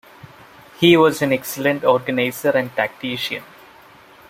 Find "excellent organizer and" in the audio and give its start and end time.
1.31-2.75